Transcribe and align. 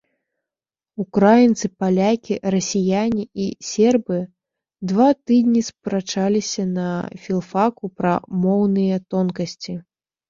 Украінцы, 1.03 1.65
палякі, 1.81 2.35
расіяне 2.55 3.25
і 3.45 3.45
сербы 3.69 4.19
два 4.93 5.07
тыдні 5.27 5.61
спрачаліся 5.69 6.63
на 6.75 6.87
філфаку 7.27 7.85
пра 8.01 8.19
моўныя 8.47 8.95
тонкасці. 9.17 9.73